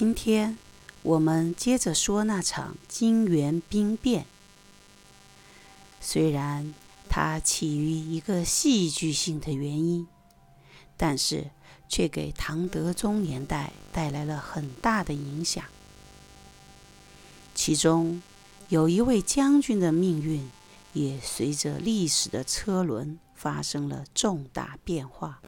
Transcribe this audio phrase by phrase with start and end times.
[0.00, 0.56] 今天
[1.02, 4.24] 我们接着说那场金元兵变。
[6.00, 6.72] 虽然
[7.10, 10.08] 它起于一个戏剧性的原因，
[10.96, 11.50] 但是
[11.86, 15.62] 却给唐德宗年代带来了很大的影响。
[17.54, 18.22] 其中
[18.70, 20.50] 有一位将军的命运，
[20.94, 25.42] 也随着历史的车轮发生了重大变化。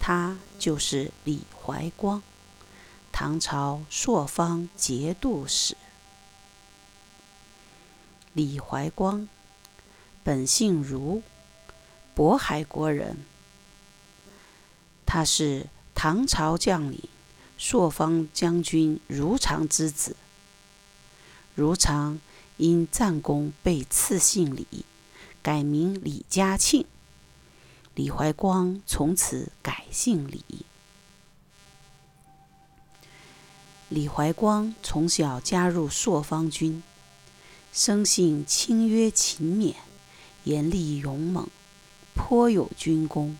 [0.00, 2.22] 他就是李怀光，
[3.18, 5.74] 唐朝朔方节度使。
[8.34, 9.26] 李怀光，
[10.22, 11.22] 本姓茹，
[12.14, 13.16] 渤海国人。
[15.06, 17.08] 他是唐朝将领
[17.56, 20.14] 朔方将军如常之子。
[21.54, 22.20] 如常
[22.58, 24.84] 因战功被赐姓李，
[25.42, 26.84] 改名李嘉庆。
[27.94, 30.66] 李怀光从此改姓李。
[33.88, 36.82] 李怀光从小加入朔方军，
[37.72, 39.76] 生性清约勤勉、
[40.42, 41.48] 严厉勇猛，
[42.12, 43.38] 颇有军功，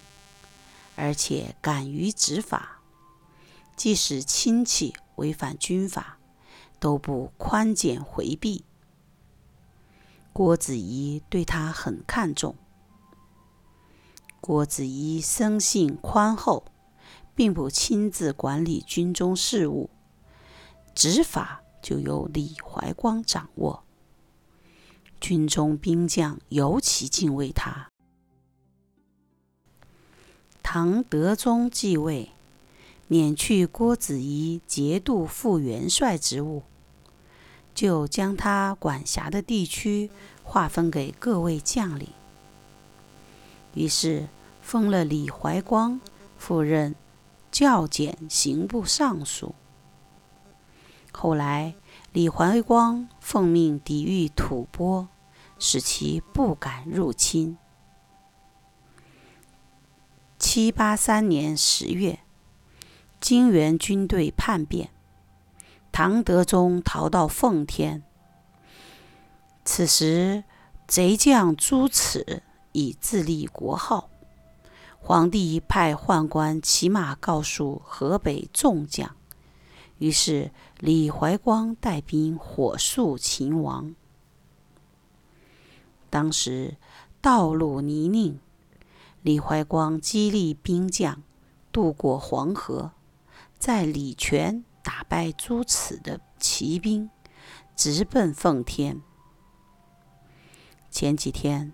[0.94, 2.80] 而且敢于执法。
[3.74, 6.18] 即使亲戚违反军法，
[6.78, 8.64] 都不宽简回避。
[10.32, 12.54] 郭子仪对他很看重。
[14.40, 16.66] 郭子仪生性宽厚，
[17.34, 19.90] 并不亲自管理军中事务，
[20.96, 23.84] 执法就由李怀光掌握。
[25.20, 27.92] 军中兵将尤其敬畏他。
[30.64, 32.32] 唐德宗继位，
[33.06, 36.64] 免去郭子仪节度副元帅职务，
[37.72, 40.10] 就将他管辖的地区
[40.42, 42.08] 划分给各位将领。
[43.74, 44.28] 于是。
[44.66, 46.00] 封了李怀光
[46.36, 46.96] 赴任
[47.52, 49.54] 校检刑部尚书。
[51.18, 51.74] 后来，
[52.12, 55.08] 李怀光奉命抵御吐蕃，
[55.58, 57.56] 使其不敢入侵。
[60.38, 62.18] 七八三年十月，
[63.18, 64.90] 金元军队叛变，
[65.90, 68.02] 唐德宗逃到奉天。
[69.64, 70.44] 此时，
[70.86, 72.42] 贼将朱此
[72.72, 74.10] 已自立国号。
[74.98, 79.15] 皇帝派宦官骑马告诉河北众将，
[79.98, 83.94] 于是李怀光带兵火速擒王。
[86.10, 86.76] 当时
[87.20, 88.38] 道路泥泞，
[89.22, 91.22] 李怀光激励兵将
[91.72, 92.92] 渡过黄河，
[93.58, 97.10] 在礼泉打败朱此的骑兵，
[97.74, 99.00] 直奔奉天。
[100.90, 101.72] 前几天，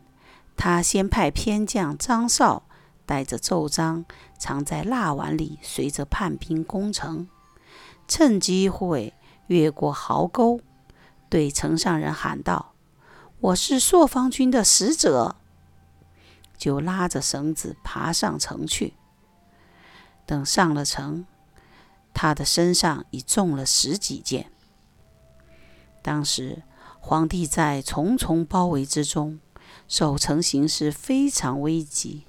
[0.56, 2.64] 他先派偏将张绍。
[3.04, 4.04] 带着奏章
[4.38, 7.28] 藏在蜡碗里，随着叛兵攻城，
[8.06, 9.14] 趁机会
[9.46, 10.60] 越过壕沟，
[11.28, 12.74] 对城上人喊道
[13.40, 15.36] ：“我是朔方军的使者。”
[16.58, 18.94] 就拉着绳子爬上城去。
[20.24, 21.26] 等上了城，
[22.14, 24.52] 他的身上已中了十几箭。
[26.02, 26.62] 当时
[27.00, 29.40] 皇帝在重重包围之中，
[29.88, 32.26] 守城形势非常危急。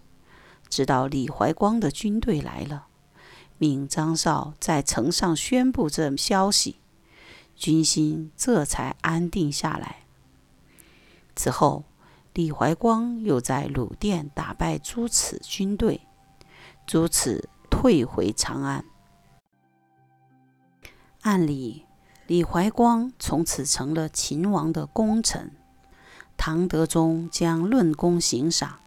[0.67, 2.87] 直到李怀光的军队来了，
[3.57, 6.77] 命张绍在城上宣布这消息，
[7.55, 10.03] 军心这才安定下来。
[11.35, 11.83] 此后，
[12.33, 16.01] 李怀光又在鲁甸打败朱此军队，
[16.85, 18.85] 朱此退回长安。
[21.21, 21.85] 按理，
[22.27, 25.51] 李怀光从此成了秦王的功臣，
[26.37, 28.79] 唐德宗将论功行赏。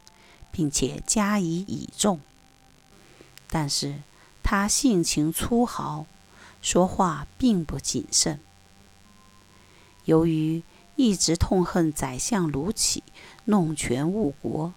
[0.52, 2.18] 并且加以倚重，
[3.50, 3.96] 但是
[4.48, 6.06] 他性情粗豪，
[6.62, 8.38] 说话并不谨慎。
[10.04, 10.62] 由于
[10.94, 13.02] 一直痛恨宰相卢杞
[13.46, 14.72] 弄权误国，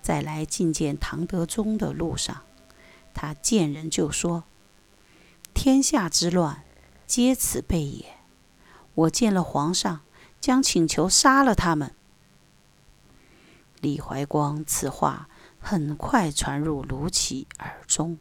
[0.00, 2.42] 在来觐见唐德宗的路上，
[3.12, 4.44] 他见人就说
[5.52, 6.62] ：“天下之乱，
[7.04, 8.14] 皆此辈也。
[8.94, 10.02] 我见了皇上，
[10.40, 11.92] 将请求杀了他们。”
[13.82, 18.18] 李怀光此话很快传入卢杞耳中，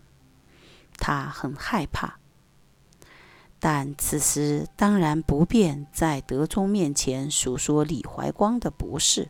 [0.98, 2.20] 他很害怕，
[3.60, 9.30] 但此时当然不便在德宗面前诉说李怀光的不是。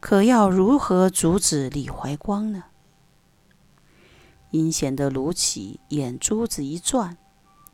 [0.00, 2.64] 可要如何阻止李怀光呢？
[4.50, 7.16] 阴险的卢杞眼珠子一转，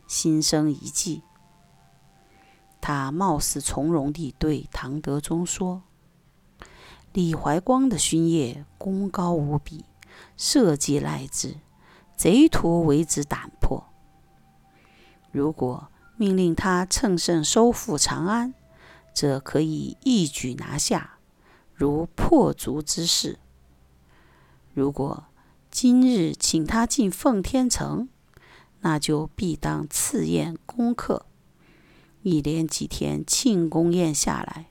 [0.06, 1.22] 心生一计。
[2.80, 5.82] 他貌似从容地对唐德宗说。
[7.12, 9.86] 李怀光的勋业功高无比，
[10.36, 11.56] 社稷赖之，
[12.16, 13.92] 贼徒为之胆破。
[15.30, 18.54] 如果命令他乘胜收复长安，
[19.12, 21.18] 则可以一举拿下，
[21.74, 23.36] 如破竹之势；
[24.72, 25.24] 如果
[25.70, 28.08] 今日请他进奉天城，
[28.80, 31.26] 那就必当赐宴攻克。
[32.22, 34.70] 一连几天庆功宴下来，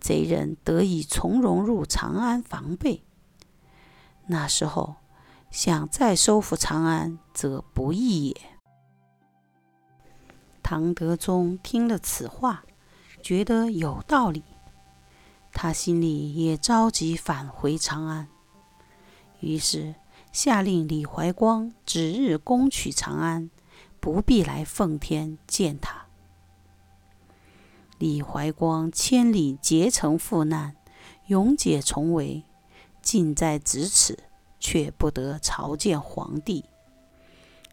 [0.00, 3.04] 贼人得以从容入长安防备。
[4.26, 4.96] 那时候
[5.52, 8.36] 想再收复长安，则不易也。
[10.62, 12.64] 唐德宗听了此话，
[13.22, 14.42] 觉得有道理，
[15.52, 18.28] 他心里也着急返回长安，
[19.40, 19.94] 于是
[20.32, 23.50] 下令李怀光指日攻取长安，
[24.00, 26.06] 不必来奉天见他。
[27.98, 30.74] 李怀光千里结成赴难，
[31.26, 32.42] 勇解重围，
[33.02, 34.18] 近在咫尺，
[34.62, 36.64] 却不得朝见皇帝，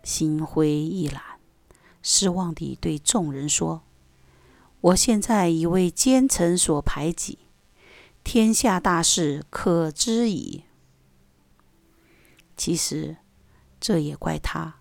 [0.03, 1.21] 心灰意懒，
[2.01, 3.83] 失望地对众人说
[4.81, 7.38] ：“我现在已为奸臣所排挤，
[8.24, 10.63] 天下大势可知矣。”
[12.57, 13.18] 其实，
[13.80, 14.80] 这也怪他，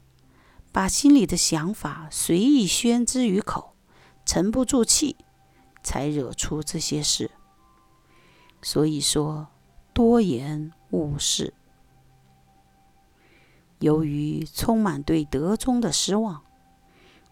[0.72, 3.75] 把心里的想法随意宣之于口，
[4.25, 5.16] 沉不住气。
[5.81, 7.31] 才惹出这些事，
[8.60, 9.46] 所以说
[9.94, 11.55] 多言误事。
[13.81, 16.43] 由于充满对德宗的失望，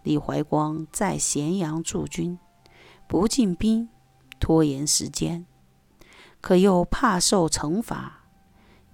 [0.03, 2.39] 李怀光在咸阳驻军，
[3.09, 3.89] 不进兵，
[4.39, 5.47] 拖延时间，
[6.41, 8.25] 可又怕受惩罚，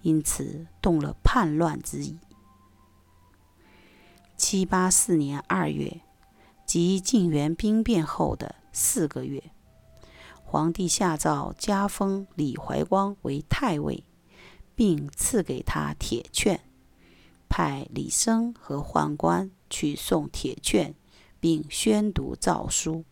[0.01, 2.19] 因此动了叛乱之意。
[4.37, 6.01] 七八四年二月，
[6.67, 8.57] 即晋元兵变后的。
[8.75, 9.53] 四个月，
[10.43, 14.03] 皇帝下诏加封李怀光为太尉，
[14.75, 16.59] 并赐给他铁券，
[17.53, 20.95] 派李生和宦官去送铁券，
[21.39, 23.05] 并宣读诏书。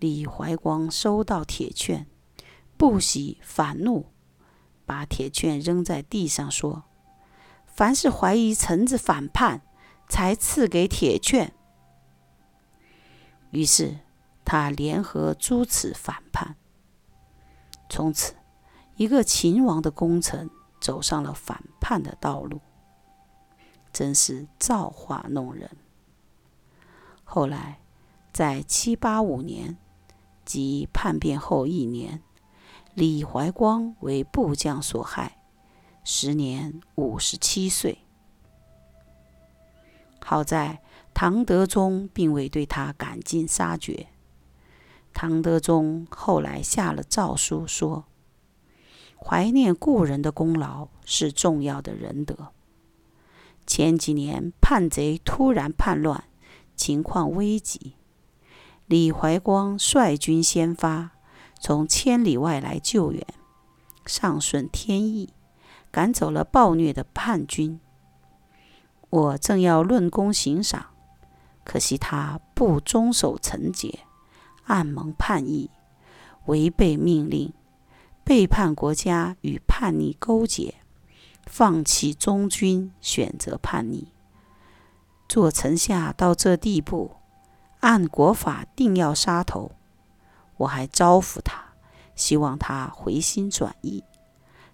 [0.00, 2.08] 李怀光收到铁券，
[2.76, 4.06] 不喜反怒，
[4.84, 6.82] 把铁券扔在地上，说
[7.64, 9.62] ：“凡是怀疑臣子反叛，
[10.08, 11.54] 才赐给铁券。”
[13.52, 13.98] 于是。
[14.48, 16.54] 他联合诸此反叛，
[17.90, 18.36] 从此，
[18.94, 20.48] 一个秦王的功臣
[20.80, 22.60] 走上了反叛的道路，
[23.96, 25.70] 真是造化弄人。
[27.24, 27.80] 后来，
[28.30, 29.78] 在七八五年，
[30.44, 32.22] 即叛变后一年，
[32.92, 35.38] 李怀光为部将所害，
[36.04, 38.00] 时年五十七岁。
[40.20, 40.82] 好在
[41.14, 44.08] 唐德宗并未对他赶尽杀绝。
[45.14, 48.04] 唐德宗后来下了诏书，说
[49.16, 52.52] ：“怀念故人的功劳是重要的仁德。
[53.66, 56.24] 前几年叛贼突然叛乱，
[56.76, 57.94] 情况危急，
[58.86, 61.10] 李怀光率军先发，
[61.60, 63.26] 从千里外来救援，
[64.06, 65.30] 上顺天意，
[65.90, 67.80] 赶走了暴虐的叛军。
[69.10, 70.86] 我正要论功行赏，
[71.64, 74.00] 可惜他不遵守臣节。”
[74.66, 75.70] 暗蒙叛逆，
[76.46, 77.52] 违背命令，
[78.24, 80.74] 背叛国家，与叛逆勾结，
[81.46, 84.12] 放弃忠君，选择叛逆。
[85.28, 87.16] 做臣下到这地步，
[87.80, 89.72] 按国法定要杀头。
[90.58, 91.74] 我还招抚他，
[92.14, 94.04] 希望他回心转意，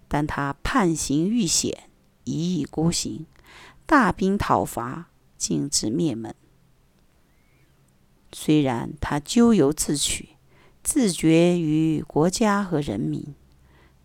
[0.07, 1.89] 但他叛行愈险，
[2.23, 3.25] 一意孤行，
[3.85, 6.33] 大兵讨伐，竟至灭门。
[8.31, 10.37] 虽然他咎由自取，
[10.81, 13.35] 自绝于国家和人民，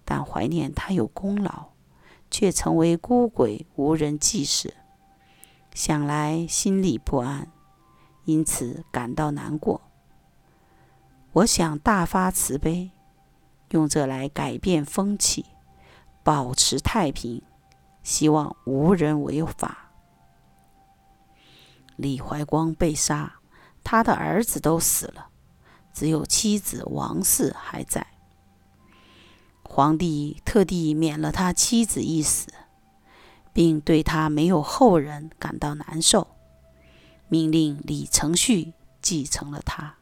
[0.05, 1.68] 但怀念他有功劳，
[2.31, 4.75] 却成为孤鬼，无人祭祀，
[5.75, 7.51] 想来心里不安，
[8.25, 9.81] 因此感到难过。
[11.33, 12.91] 我想大发慈悲，
[13.71, 15.47] 用这来改变风气，
[16.23, 17.43] 保持太平，
[18.03, 19.91] 希望无人违法。
[21.97, 23.35] 李怀光被杀。
[23.85, 25.31] 他的儿子都死了，
[25.95, 28.07] 只有妻子王氏还在。
[29.79, 32.49] 皇帝特地免了他妻子一死，
[33.53, 36.27] 并对他没有后人感到难受，
[37.29, 39.98] 命令李承旭继承了他。